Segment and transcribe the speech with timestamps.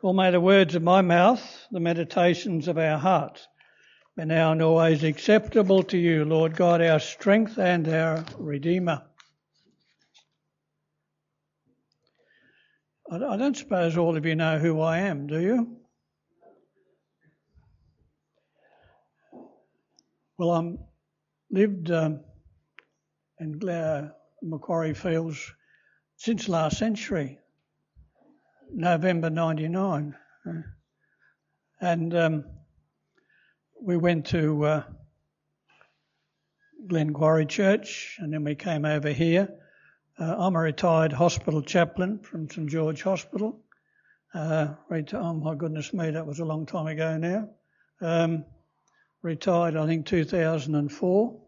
[0.00, 3.46] For may the words of my mouth, the meditations of our hearts,
[4.16, 9.02] be now and always acceptable to you, Lord God, our strength and our Redeemer.
[13.12, 15.76] I don't suppose all of you know who I am, do you?
[20.38, 20.78] Well, I'm
[21.50, 22.20] lived um,
[23.38, 23.60] in
[24.42, 25.52] Macquarie Fields
[26.16, 27.38] since last century,
[28.74, 30.14] November 99.
[30.46, 30.52] Uh,
[31.80, 32.44] and um,
[33.82, 34.82] we went to uh,
[36.86, 39.48] Glenquarie Church and then we came over here.
[40.18, 43.60] Uh, I'm a retired hospital chaplain from St George Hospital.
[44.32, 44.74] Uh,
[45.14, 47.48] oh my goodness me, that was a long time ago now.
[48.00, 48.44] Um,
[49.22, 51.40] retired, I think, 2004.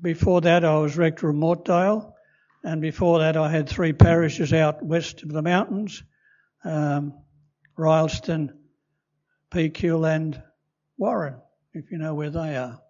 [0.00, 2.14] Before that, I was rector of Mortdale,
[2.64, 6.02] and before that, I had three parishes out west of the mountains
[6.64, 7.14] um,
[7.78, 8.54] Rylstone,
[9.50, 10.42] Peak Hill, and
[10.96, 11.36] Warren,
[11.72, 12.80] if you know where they are.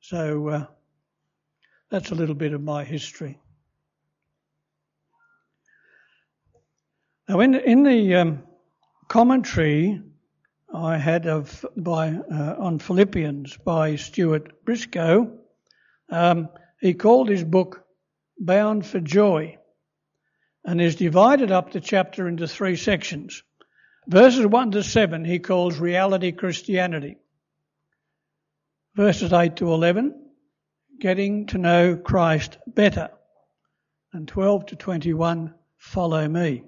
[0.00, 0.66] So uh,
[1.90, 3.38] that's a little bit of my history.
[7.28, 8.42] Now, in, in the um,
[9.08, 10.02] commentary
[10.74, 15.38] I had of by uh, on Philippians by Stuart Briscoe,
[16.10, 16.48] um,
[16.80, 17.84] he called his book
[18.38, 19.58] "Bound for Joy,"
[20.64, 23.42] and is divided up the chapter into three sections.
[24.06, 27.16] Verses one to seven he calls reality Christianity.
[28.94, 30.14] Verses eight to eleven,
[31.00, 33.10] getting to know Christ better,
[34.12, 36.64] and twelve to twenty-one, follow me.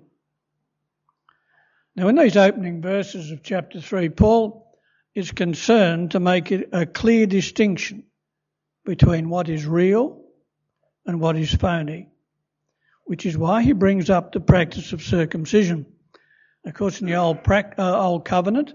[1.97, 4.67] Now, in these opening verses of chapter 3, Paul
[5.15, 8.05] is concerned to make a clear distinction
[8.85, 10.21] between what is real
[11.07, 12.09] and what is phony,
[13.05, 15.87] which is why he brings up the practice of circumcision.
[16.67, 18.73] Of course, in the Old, uh, Old Covenant,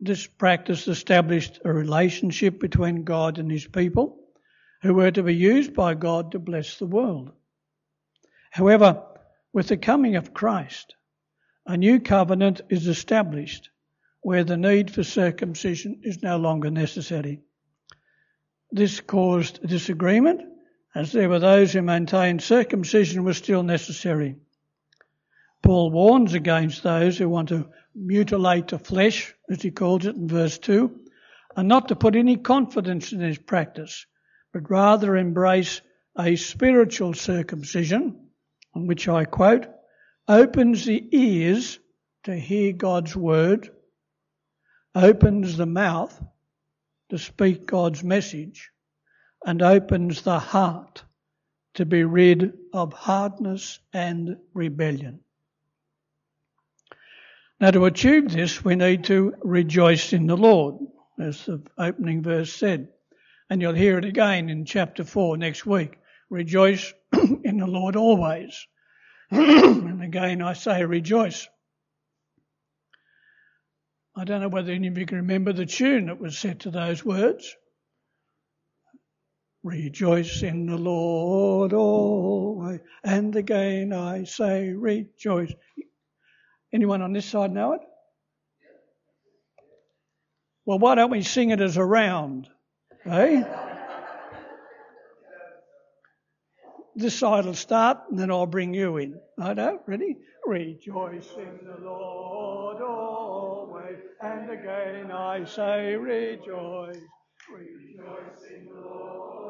[0.00, 4.18] this practice established a relationship between God and his people
[4.82, 7.30] who were to be used by God to bless the world.
[8.50, 9.02] However,
[9.52, 10.96] with the coming of Christ,
[11.66, 13.70] a new covenant is established
[14.20, 17.40] where the need for circumcision is no longer necessary.
[18.70, 20.42] This caused disagreement
[20.94, 24.36] as there were those who maintained circumcision was still necessary.
[25.62, 30.28] Paul warns against those who want to mutilate the flesh, as he calls it in
[30.28, 31.00] verse 2,
[31.56, 34.06] and not to put any confidence in this practice,
[34.52, 35.80] but rather embrace
[36.18, 38.28] a spiritual circumcision,
[38.74, 39.66] on which I quote,
[40.28, 41.78] opens the ears
[42.24, 43.70] to hear God's word,
[44.94, 46.22] opens the mouth
[47.10, 48.71] to speak God's message,
[49.44, 51.04] and opens the heart
[51.74, 55.20] to be rid of hardness and rebellion.
[57.60, 60.76] Now, to achieve this, we need to rejoice in the Lord,
[61.20, 62.88] as the opening verse said.
[63.48, 65.98] And you'll hear it again in chapter 4 next week.
[66.28, 66.92] Rejoice
[67.44, 68.66] in the Lord always.
[69.30, 71.48] and again, I say rejoice.
[74.16, 76.70] I don't know whether any of you can remember the tune that was set to
[76.70, 77.56] those words.
[79.62, 82.80] Rejoice in the Lord always.
[83.04, 85.52] And again I say rejoice.
[86.72, 87.80] Anyone on this side know it?
[90.64, 92.48] Well, why don't we sing it as a round?
[93.06, 93.44] Eh?
[96.94, 99.20] this side will start and then I'll bring you in.
[99.38, 100.16] I know, ready?
[100.46, 106.96] Rejoice in the Lord always, and again I say rejoice.
[107.52, 109.41] Rejoice in the Lord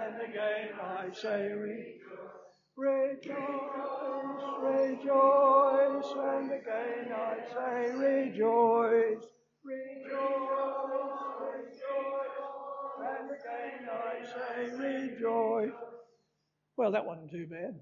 [0.00, 1.98] and again I say rejoice.
[2.76, 3.34] Rejoice,
[4.62, 9.24] rejoice, and again I say rejoice.
[9.64, 10.48] Rejoice,
[11.42, 12.38] rejoice,
[13.00, 15.72] and again I say rejoice.
[16.76, 17.80] Well, that wasn't too bad.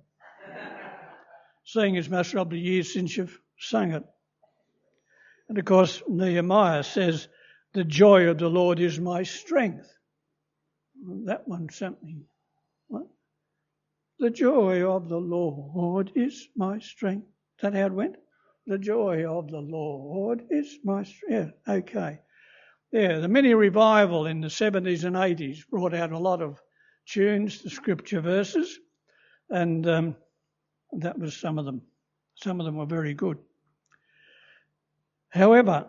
[1.64, 4.04] Seeing as much of the years since you've sung it.
[5.48, 7.28] And of course, Nehemiah says,
[7.74, 9.92] The joy of the Lord is my strength.
[11.06, 12.24] That one something.
[12.88, 13.06] What?
[14.18, 17.26] The joy of the Lord is my strength.
[17.26, 18.16] Is that how it went?
[18.66, 21.54] The joy of the Lord is my strength.
[21.68, 22.20] Yeah, okay.
[22.92, 26.60] Yeah, the mini revival in the 70s and 80s brought out a lot of
[27.06, 28.78] tunes, the scripture verses,
[29.48, 30.16] and um,
[30.92, 31.82] that was some of them.
[32.34, 33.38] Some of them were very good.
[35.30, 35.86] However,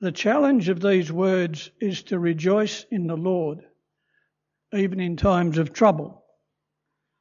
[0.00, 3.64] the challenge of these words is to rejoice in the Lord,
[4.76, 6.24] even in times of trouble,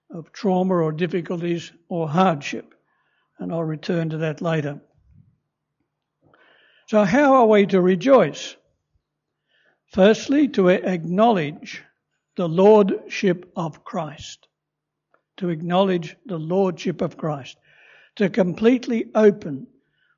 [0.09, 2.73] of trauma or difficulties or hardship.
[3.39, 4.81] and I'll return to that later.
[6.87, 8.55] So, how are we to rejoice?
[9.87, 11.83] Firstly, to acknowledge
[12.35, 14.47] the Lordship of Christ.
[15.37, 17.57] To acknowledge the Lordship of Christ.
[18.17, 19.67] To completely open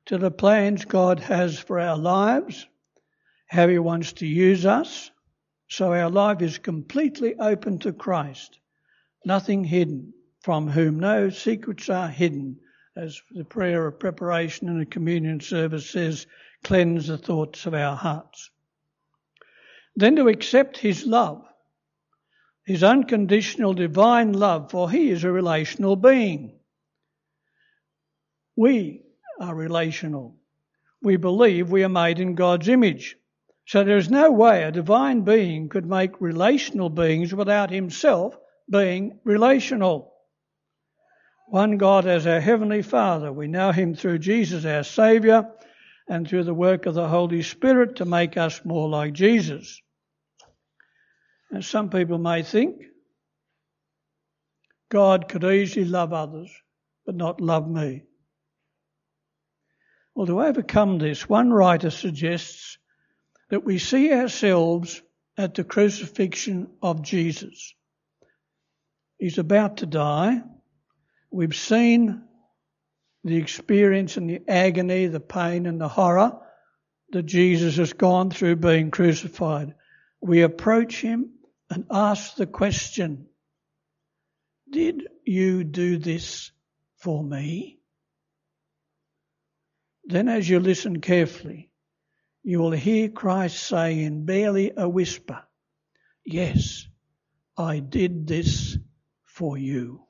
[0.06, 2.66] to the plans God has for our lives,
[3.46, 5.10] how He wants to use us.
[5.68, 8.58] So our life is completely open to Christ,
[9.24, 12.60] nothing hidden, from whom no secrets are hidden,
[12.96, 16.26] as the prayer of preparation in the communion service says,
[16.64, 18.50] cleanse the thoughts of our hearts.
[19.94, 21.44] Then to accept His love,
[22.64, 26.58] His unconditional divine love, for He is a relational being.
[28.56, 29.02] We
[29.38, 30.36] are relational.
[31.02, 33.16] We believe we are made in God's image.
[33.68, 38.34] So there is no way a divine being could make relational beings without himself
[38.70, 40.14] being relational.
[41.48, 43.30] One God as our Heavenly Father.
[43.30, 45.52] We know Him through Jesus our Saviour
[46.08, 49.82] and through the work of the Holy Spirit to make us more like Jesus.
[51.50, 52.84] And some people may think
[54.90, 56.50] God could easily love others,
[57.04, 58.04] but not love me.
[60.14, 62.78] Well, to overcome this, one writer suggests
[63.50, 65.02] that we see ourselves
[65.36, 67.74] at the crucifixion of Jesus.
[69.18, 70.42] He's about to die.
[71.30, 72.24] We've seen
[73.24, 76.38] the experience and the agony, the pain and the horror
[77.10, 79.74] that Jesus has gone through being crucified.
[80.20, 81.30] We approach him
[81.70, 83.26] and ask the question,
[84.70, 86.50] Did you do this
[86.96, 87.78] for me?
[90.04, 91.70] Then, as you listen carefully,
[92.48, 95.42] you will hear Christ say in barely a whisper,
[96.24, 96.88] Yes,
[97.58, 98.78] I did this
[99.26, 100.06] for you.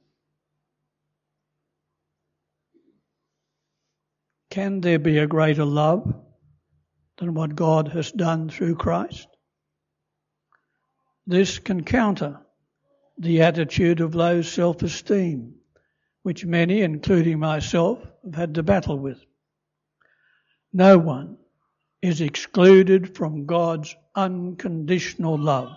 [4.51, 6.15] Can there be a greater love
[7.17, 9.27] than what God has done through Christ?
[11.27, 12.39] This can counter
[13.19, 15.57] the attitude of low self esteem,
[16.23, 19.19] which many, including myself, have had to battle with.
[20.73, 21.38] No one
[22.03, 25.73] is excluded from God's unconditional love.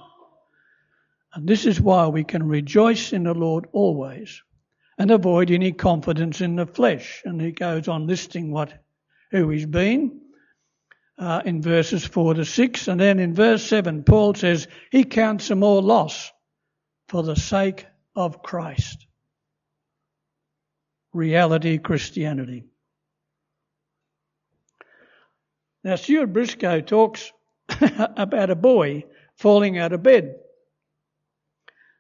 [1.34, 4.42] And this is why we can rejoice in the Lord always
[4.98, 7.22] and avoid any confidence in the flesh.
[7.26, 8.74] And he goes on listing what
[9.32, 10.20] who he's been
[11.18, 12.88] uh, in verses 4 to 6.
[12.88, 16.32] And then in verse 7, Paul says he counts them all loss
[17.08, 19.08] for the sake of Christ.
[21.14, 22.66] Reality Christianity.
[25.84, 27.32] Now, Stuart Briscoe talks
[27.70, 29.06] about a boy
[29.36, 30.36] falling out of bed.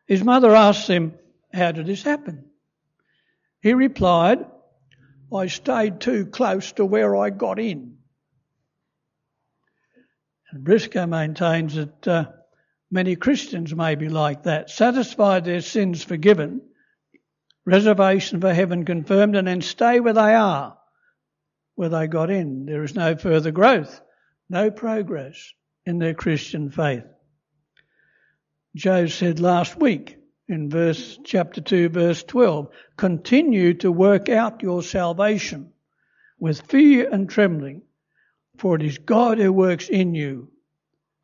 [0.07, 1.16] His mother asks him,
[1.54, 2.45] How did this happen?
[3.62, 4.45] He replied,
[5.33, 7.98] I stayed too close to where I got in.
[10.51, 12.25] And Briscoe maintains that uh,
[12.92, 16.62] many Christians may be like that, satisfied their sins forgiven,
[17.66, 20.77] reservation for heaven confirmed, and then stay where they are
[21.75, 22.65] where they got in.
[22.65, 24.01] There is no further growth,
[24.50, 25.53] no progress
[25.85, 27.06] in their Christian faith.
[28.75, 34.83] Joe said last week in verse chapter 2 verse 12, continue to work out your
[34.83, 35.71] salvation
[36.39, 37.81] with fear and trembling,
[38.57, 40.51] for it is God who works in you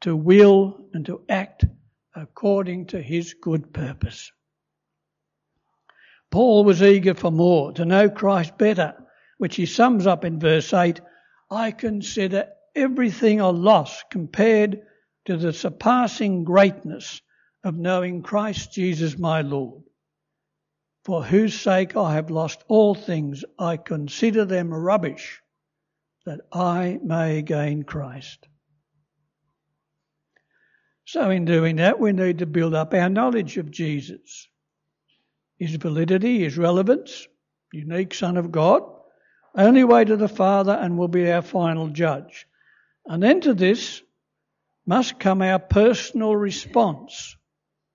[0.01, 1.65] to will and to act
[2.15, 4.31] according to his good purpose.
[6.29, 8.95] Paul was eager for more, to know Christ better,
[9.37, 10.99] which he sums up in verse 8
[11.49, 14.81] I consider everything a loss compared
[15.25, 17.21] to the surpassing greatness
[17.63, 19.83] of knowing Christ Jesus my Lord,
[21.03, 23.43] for whose sake I have lost all things.
[23.57, 25.41] I consider them rubbish,
[26.25, 28.47] that I may gain Christ.
[31.05, 34.49] So, in doing that, we need to build up our knowledge of Jesus,
[35.57, 37.27] his validity, his relevance,
[37.71, 38.83] unique Son of God,
[39.57, 42.47] only way to the Father and will be our final judge.
[43.05, 44.01] And then to this
[44.85, 47.35] must come our personal response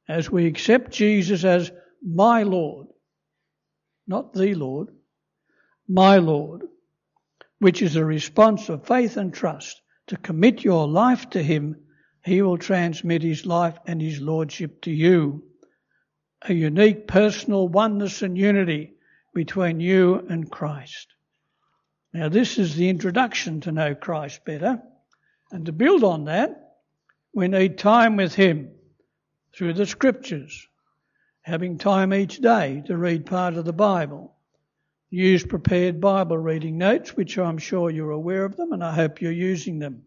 [0.09, 1.71] as we accept Jesus as
[2.04, 2.88] my Lord,
[4.07, 4.88] not the Lord,
[5.88, 6.64] my Lord,
[7.61, 9.81] which is a response of faith and trust.
[10.09, 11.76] To commit your life to Him,
[12.25, 15.45] He will transmit His life and His Lordship to you.
[16.42, 18.95] A unique personal oneness and unity
[19.33, 21.07] between you and Christ.
[22.12, 24.83] Now, this is the introduction to know Christ better.
[25.50, 26.76] And to build on that,
[27.35, 28.71] we need time with Him
[29.54, 30.66] through the Scriptures,
[31.42, 34.35] having time each day to read part of the Bible,
[35.11, 39.21] use prepared Bible reading notes, which I'm sure you're aware of them and I hope
[39.21, 40.02] you're using them.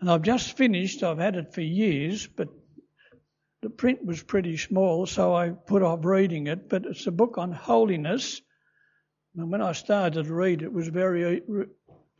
[0.00, 2.48] And I've just finished, I've had it for years, but
[3.62, 6.68] the print was pretty small, so I put off reading it.
[6.68, 8.42] But it's a book on holiness.
[9.36, 11.42] And when I started to read it, was very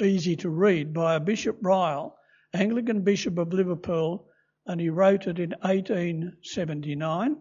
[0.03, 2.19] easy to read by a Bishop Ryle,
[2.53, 4.29] Anglican Bishop of Liverpool,
[4.67, 7.37] and he wrote it in 1879.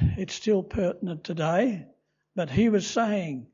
[0.00, 1.86] It's still pertinent today,
[2.34, 3.46] but he was saying,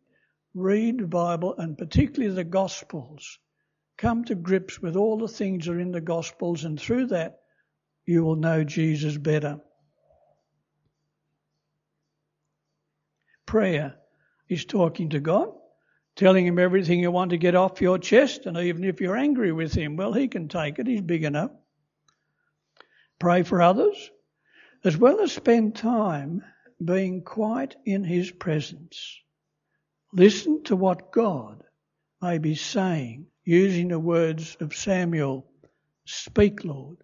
[0.55, 3.38] read the Bible and particularly the Gospels.
[3.99, 7.40] Come to grips with all the things that are in the Gospels, and through that,
[8.07, 9.61] you will know Jesus better.
[13.45, 13.99] Prayer
[14.49, 15.50] is talking to God,
[16.17, 19.52] telling Him everything you want to get off your chest, and even if you're angry
[19.52, 21.50] with Him, well, He can take it, He's big enough.
[23.19, 24.11] Pray for others,
[24.85, 26.45] as well as spend time
[26.83, 29.21] being quiet in His presence.
[30.12, 31.64] Listen to what God
[32.23, 35.47] may be saying using the words of Samuel
[36.05, 36.99] Speak, Lord,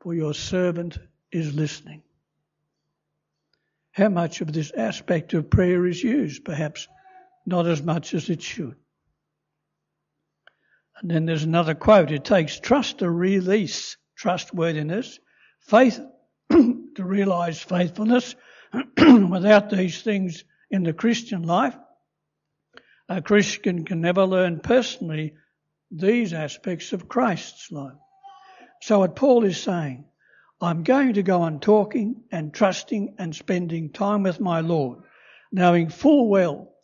[0.00, 0.98] for your servant
[1.30, 2.02] is listening.
[3.98, 6.44] How much of this aspect of prayer is used?
[6.44, 6.86] Perhaps
[7.44, 8.76] not as much as it should.
[11.00, 15.18] And then there's another quote it takes trust to release trustworthiness,
[15.62, 16.00] faith
[16.50, 18.36] to realize faithfulness.
[18.96, 21.76] Without these things in the Christian life,
[23.08, 25.34] a Christian can never learn personally
[25.90, 27.98] these aspects of Christ's life.
[28.80, 30.04] So what Paul is saying,
[30.60, 34.98] I'm going to go on talking and trusting and spending time with my Lord,
[35.52, 36.74] knowing full well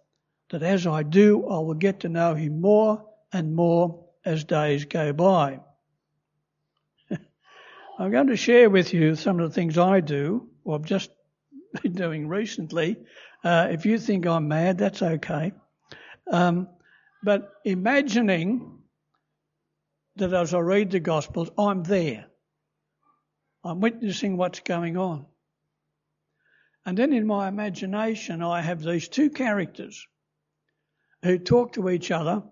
[0.50, 4.84] that as I do, I will get to know him more and more as days
[4.84, 5.60] go by.
[7.98, 11.10] I'm going to share with you some of the things I do, or I've just
[11.82, 12.96] been doing recently.
[13.42, 15.52] Uh, if you think I'm mad, that's okay.
[16.30, 16.68] Um,
[17.24, 18.78] but imagining
[20.16, 22.26] that as I read the Gospels, I'm there.
[23.64, 25.24] I'm witnessing what's going on.
[26.84, 30.06] And then in my imagination, I have these two characters
[31.22, 32.42] who talk to each other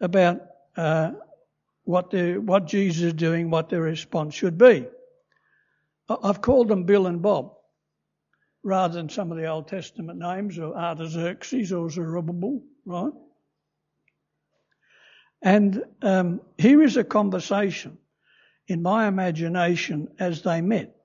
[0.00, 0.40] about
[0.76, 1.12] uh,
[1.84, 4.86] what, what Jesus is doing, what their response should be.
[6.08, 7.52] I've called them Bill and Bob
[8.62, 13.12] rather than some of the Old Testament names of Artaxerxes or Zerubbabel, right?
[15.42, 17.98] And um, here is a conversation
[18.68, 20.96] in my imagination as they met,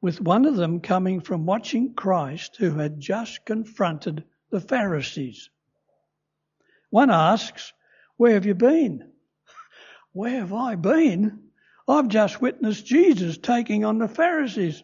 [0.00, 5.50] with one of them coming from watching Christ who had just confronted the Pharisees.
[6.90, 7.72] One asks,
[8.16, 9.10] Where have you been?
[10.12, 11.50] Where have I been?
[11.88, 14.82] I've just witnessed Jesus taking on the Pharisees.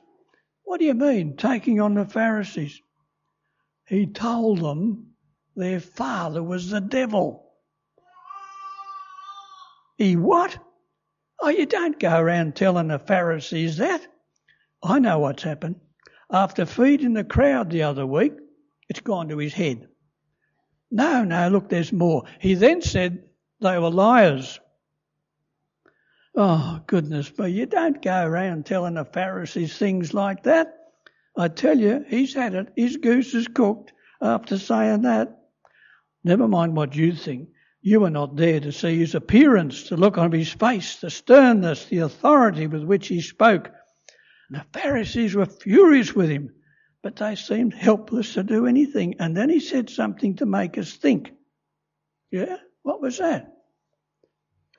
[0.64, 2.80] What do you mean, taking on the Pharisees?
[3.86, 5.14] He told them
[5.56, 7.44] their father was the devil.
[9.98, 10.58] He what?
[11.42, 14.06] Oh, you don't go around telling the Pharisees that.
[14.82, 15.76] I know what's happened.
[16.30, 18.34] After feeding the crowd the other week,
[18.88, 19.88] it's gone to his head.
[20.90, 22.24] No, no, look, there's more.
[22.40, 23.24] He then said
[23.60, 24.60] they were liars.
[26.34, 30.76] Oh, goodness but You don't go around telling the Pharisees things like that.
[31.36, 32.72] I tell you, he's had it.
[32.76, 35.42] His goose is cooked after saying that.
[36.22, 37.48] Never mind what you think.
[37.82, 41.86] You were not there to see his appearance, to look on his face, the sternness,
[41.86, 43.70] the authority with which he spoke.
[44.48, 46.50] And the Pharisees were furious with him,
[47.02, 49.16] but they seemed helpless to do anything.
[49.18, 51.32] And then he said something to make us think.
[52.30, 52.56] Yeah?
[52.82, 53.50] What was that?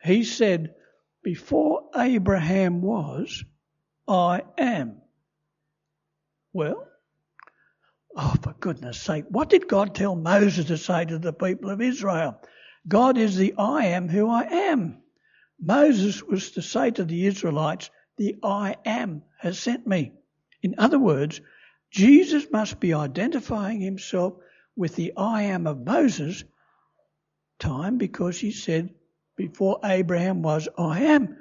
[0.03, 0.75] He said,
[1.23, 3.43] before Abraham was,
[4.07, 5.01] I am.
[6.53, 6.87] Well,
[8.15, 11.81] oh, for goodness sake, what did God tell Moses to say to the people of
[11.81, 12.39] Israel?
[12.87, 15.01] God is the I am who I am.
[15.59, 20.13] Moses was to say to the Israelites, the I am has sent me.
[20.61, 21.41] In other words,
[21.91, 24.33] Jesus must be identifying himself
[24.75, 26.43] with the I am of Moses
[27.59, 28.89] time because he said,
[29.35, 31.37] before Abraham was, I am.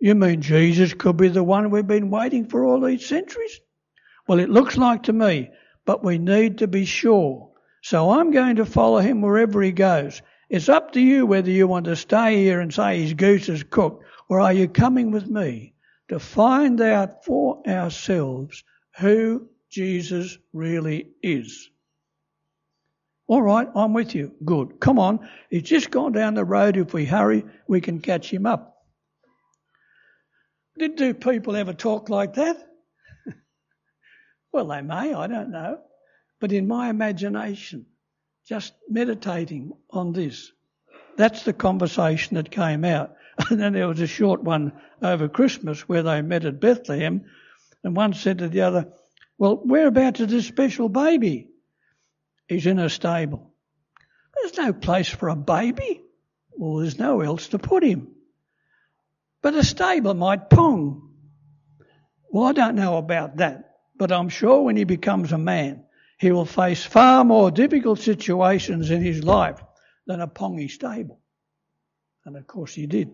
[0.00, 3.60] You mean Jesus could be the one we've been waiting for all these centuries?
[4.26, 5.50] Well, it looks like to me,
[5.84, 7.50] but we need to be sure.
[7.84, 10.22] So I'm going to follow him wherever he goes.
[10.48, 13.62] It's up to you whether you want to stay here and say his goose is
[13.62, 15.74] cooked, or are you coming with me
[16.08, 18.64] to find out for ourselves
[18.96, 21.68] who Jesus really is?
[23.26, 24.32] All right, I'm with you.
[24.46, 24.80] Good.
[24.80, 25.28] Come on.
[25.50, 26.78] He's just gone down the road.
[26.78, 28.78] If we hurry, we can catch him up.
[30.78, 32.66] Did do people ever talk like that?
[34.54, 35.12] well, they may.
[35.12, 35.80] I don't know.
[36.44, 37.86] But in my imagination,
[38.46, 40.52] just meditating on this,
[41.16, 43.16] that's the conversation that came out.
[43.48, 47.24] And then there was a short one over Christmas where they met at Bethlehem,
[47.82, 48.92] and one said to the other,
[49.38, 51.48] Well, whereabouts is this special baby?
[52.46, 53.54] He's in a stable.
[54.34, 56.02] There's no place for a baby.
[56.50, 58.08] Well, there's nowhere else to put him.
[59.40, 61.08] But a stable might pong.
[62.28, 65.84] Well, I don't know about that, but I'm sure when he becomes a man,
[66.24, 69.62] he will face far more difficult situations in his life
[70.06, 71.20] than a pongy stable.
[72.24, 73.10] And of course he did.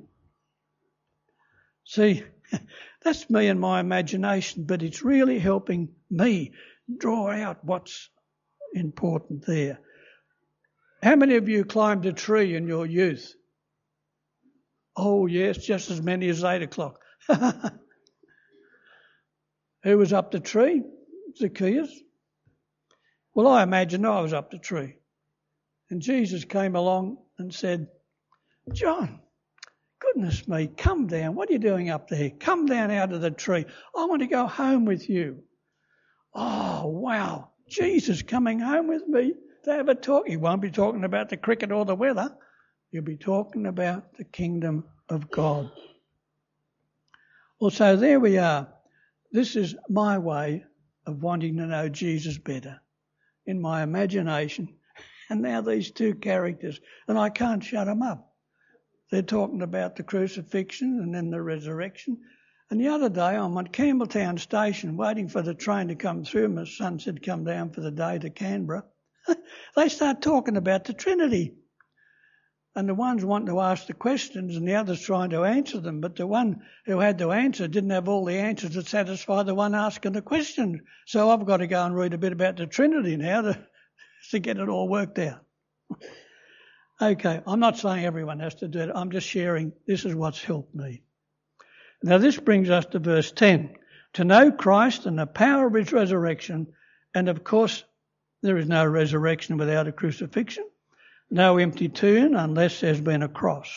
[1.85, 2.23] See,
[3.03, 6.53] that's me and my imagination, but it's really helping me
[6.99, 8.11] draw out what's
[8.75, 9.81] important there.
[11.03, 13.35] How many of you climbed a tree in your youth?
[14.97, 17.01] Oh, yes, just as many as eight o'clock.
[19.83, 20.85] Who was up the tree?
[21.37, 21.91] Zacchaeus.
[23.35, 24.97] Well, I imagine I was up the tree.
[25.91, 27.89] And Jesus came along and said,
[28.73, 29.21] John,
[30.01, 31.35] goodness me, come down.
[31.35, 32.31] What are you doing up there?
[32.31, 33.67] Come down out of the tree.
[33.97, 35.43] I want to go home with you.
[36.35, 37.51] Oh, wow.
[37.69, 39.35] Jesus coming home with me
[39.65, 40.29] to have a talk.
[40.29, 42.35] He won't be talking about the cricket or the weather.
[42.91, 45.71] He'll be talking about the kingdom of God.
[47.61, 48.69] Well, so there we are.
[49.33, 50.65] This is my way
[51.07, 52.81] of wanting to know Jesus better
[53.47, 54.69] in my imagination.
[55.29, 58.35] And now these two characters, and I can't shut them up.
[59.11, 62.19] They're talking about the crucifixion and then the resurrection.
[62.71, 66.49] And the other day I'm at Campbelltown Station waiting for the train to come through.
[66.49, 68.85] My son said come down for the day to Canberra.
[69.77, 71.55] they start talking about the Trinity.
[72.77, 76.01] And the ones wanting to ask the questions and the others trying to answer them.
[76.01, 79.55] But the one who had to answer didn't have all the answers to satisfy the
[79.55, 80.83] one asking the question.
[81.07, 83.67] So I've got to go and read a bit about the Trinity now to,
[84.31, 85.45] to get it all worked out.
[87.03, 88.91] okay, I'm not saying everyone has to do it.
[88.95, 91.03] I'm just sharing this is what's helped me.
[92.03, 93.75] Now this brings us to verse 10.
[94.15, 96.69] To know Christ and the power of his resurrection,
[97.15, 97.85] and of course
[98.43, 100.65] there is no resurrection without a crucifixion,
[101.31, 103.71] no empty tomb unless there's been a cross.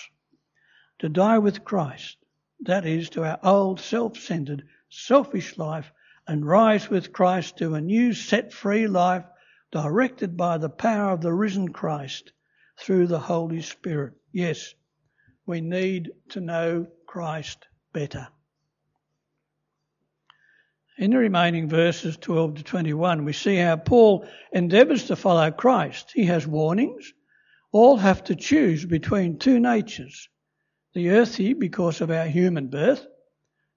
[0.99, 2.17] To die with Christ,
[2.61, 5.91] that is, to our old self-centered, selfish life,
[6.27, 9.25] and rise with Christ to a new set-free life
[9.71, 12.31] directed by the power of the risen Christ
[12.79, 14.13] through the Holy Spirit.
[14.31, 14.73] Yes,
[15.45, 18.27] we need to know Christ better.
[20.97, 26.11] In the remaining verses 12 to 21, we see how Paul endeavours to follow Christ.
[26.13, 27.11] He has warnings.
[27.73, 30.29] All have to choose between two natures
[30.93, 33.05] the earthy because of our human birth,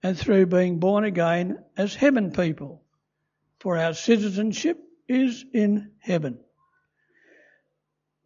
[0.02, 2.84] and through being born again as heaven people.
[3.58, 4.78] For our citizenship
[5.08, 6.38] is in heaven.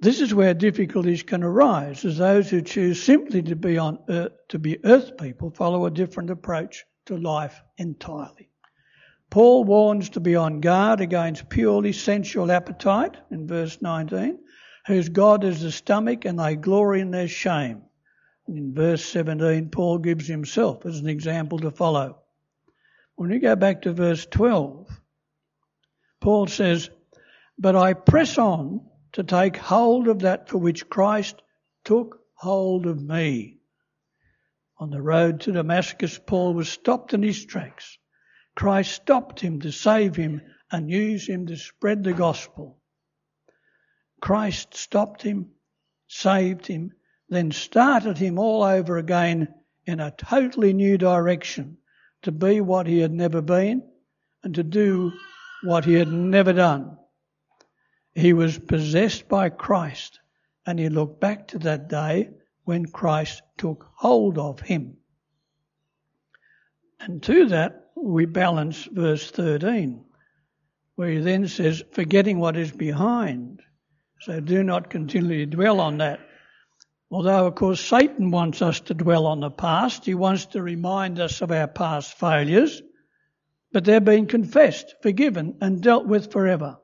[0.00, 4.32] This is where difficulties can arise, as those who choose simply to be on earth,
[4.48, 8.50] to be earth people follow a different approach to life entirely.
[9.30, 14.40] Paul warns to be on guard against purely sensual appetite in verse 19,
[14.86, 17.82] whose God is the stomach and they glory in their shame.
[18.48, 22.18] In verse 17, Paul gives himself as an example to follow.
[23.16, 24.88] When we go back to verse 12,
[26.20, 26.90] Paul says,
[27.58, 31.40] But I press on to take hold of that for which Christ
[31.84, 33.58] took hold of me.
[34.78, 37.98] On the road to Damascus, Paul was stopped in his tracks
[38.54, 42.79] Christ stopped him to save him and use him to spread the gospel.
[44.20, 45.50] Christ stopped him,
[46.08, 46.92] saved him,
[47.28, 49.54] then started him all over again
[49.86, 51.78] in a totally new direction
[52.22, 53.82] to be what he had never been
[54.42, 55.12] and to do
[55.62, 56.98] what he had never done.
[58.14, 60.20] He was possessed by Christ
[60.66, 62.30] and he looked back to that day
[62.64, 64.96] when Christ took hold of him.
[67.00, 70.04] And to that, we balance verse 13,
[70.96, 73.62] where he then says, forgetting what is behind.
[74.22, 76.20] So do not continually dwell on that.
[77.10, 81.18] Although, of course, Satan wants us to dwell on the past, he wants to remind
[81.18, 82.82] us of our past failures,
[83.72, 86.76] but they're being confessed, forgiven, and dealt with forever.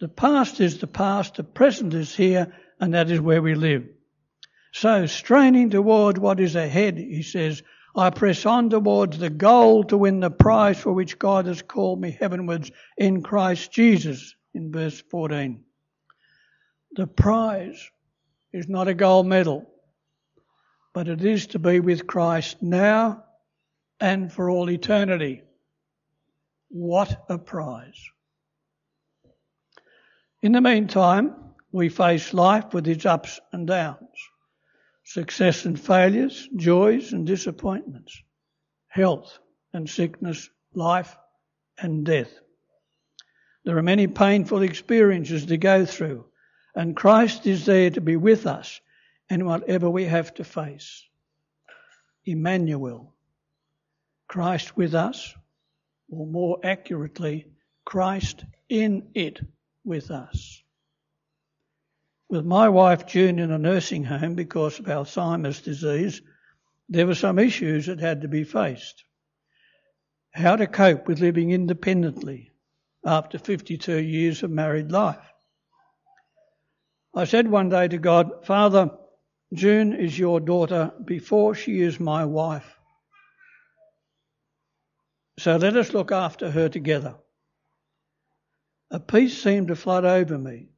[0.00, 3.88] The past is the past, the present is here, and that is where we live.
[4.72, 7.62] So, straining toward what is ahead, he says,
[7.96, 11.98] I press on towards the goal to win the prize for which God has called
[11.98, 15.64] me heavenwards in Christ Jesus, in verse 14.
[16.96, 17.90] The prize
[18.52, 19.68] is not a gold medal,
[20.92, 23.24] but it is to be with Christ now
[23.98, 25.42] and for all eternity.
[26.68, 28.00] What a prize.
[30.42, 31.34] In the meantime,
[31.72, 33.98] we face life with its ups and downs,
[35.02, 38.22] success and failures, joys and disappointments,
[38.86, 39.38] health
[39.72, 41.16] and sickness, life
[41.78, 42.30] and death.
[43.64, 46.26] There are many painful experiences to go through,
[46.74, 48.80] and Christ is there to be with us
[49.30, 51.04] in whatever we have to face.
[52.24, 53.14] Emmanuel,
[54.28, 55.34] Christ with us,
[56.10, 57.46] or more accurately,
[57.84, 59.40] Christ in it
[59.84, 60.62] with us.
[62.28, 66.22] With my wife June in a nursing home because of Alzheimer's disease,
[66.88, 69.04] there were some issues that had to be faced.
[70.32, 72.50] How to cope with living independently
[73.04, 75.33] after 52 years of married life.
[77.16, 78.90] I said one day to God, Father,
[79.52, 82.78] June is your daughter before she is my wife.
[85.38, 87.16] So let us look after her together.
[88.90, 90.68] A peace seemed to flood over me,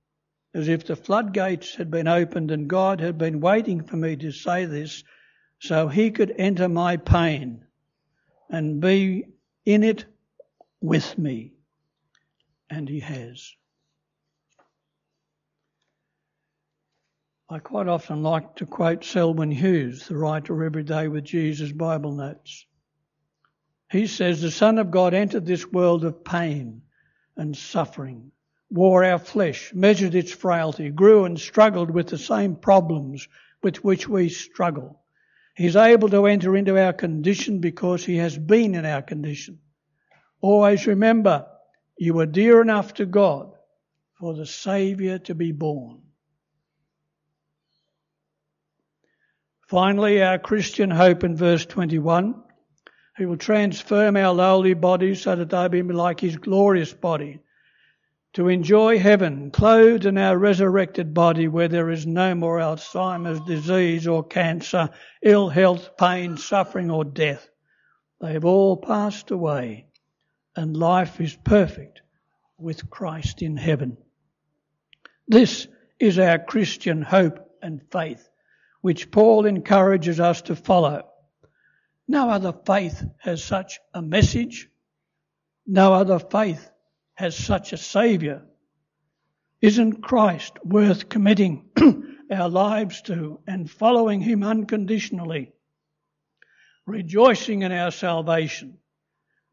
[0.54, 4.30] as if the floodgates had been opened and God had been waiting for me to
[4.30, 5.04] say this
[5.58, 7.64] so he could enter my pain
[8.50, 9.24] and be
[9.64, 10.04] in it
[10.80, 11.54] with me.
[12.68, 13.54] And he has.
[17.48, 22.10] I quite often like to quote Selwyn Hughes, the writer Every Day with Jesus Bible
[22.10, 22.66] Notes.
[23.88, 26.82] He says, The Son of God entered this world of pain
[27.36, 28.32] and suffering,
[28.68, 33.28] wore our flesh, measured its frailty, grew and struggled with the same problems
[33.62, 35.04] with which we struggle.
[35.54, 39.60] He's able to enter into our condition because he has been in our condition.
[40.40, 41.46] Always remember,
[41.96, 43.52] you were dear enough to God
[44.18, 46.02] for the Saviour to be born.
[49.66, 52.40] Finally, our Christian hope in verse 21.
[53.18, 57.40] He will transform our lowly bodies so that they be like his glorious body,
[58.34, 64.06] to enjoy heaven, clothed in our resurrected body where there is no more Alzheimer's disease
[64.06, 64.90] or cancer,
[65.22, 67.48] ill health, pain, suffering or death.
[68.20, 69.88] They have all passed away
[70.54, 72.02] and life is perfect
[72.56, 73.96] with Christ in heaven.
[75.26, 75.66] This
[75.98, 78.28] is our Christian hope and faith
[78.80, 81.06] which Paul encourages us to follow.
[82.08, 84.68] No other faith has such a message.
[85.66, 86.70] No other faith
[87.14, 88.42] has such a Saviour.
[89.60, 91.70] Isn't Christ worth committing
[92.30, 95.52] our lives to and following Him unconditionally?
[96.84, 98.78] Rejoicing in our salvation.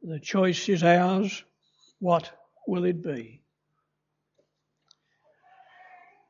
[0.03, 1.43] The choice is ours.
[1.99, 2.29] What
[2.67, 3.41] will it be?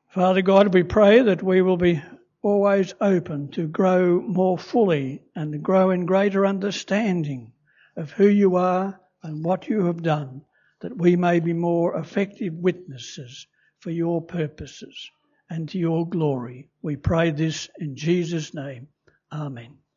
[0.09, 2.01] Father God, we pray that we will be
[2.43, 7.53] always open to grow more fully and grow in greater understanding
[7.95, 10.41] of who you are and what you have done,
[10.81, 13.47] that we may be more effective witnesses
[13.79, 15.09] for your purposes
[15.49, 16.69] and to your glory.
[16.81, 18.87] We pray this in Jesus' name.
[19.31, 19.82] Amen.